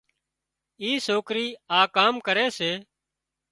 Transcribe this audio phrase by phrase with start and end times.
[0.81, 1.45] اي سوڪرِي
[1.79, 2.71] آ ڪام ڪري سي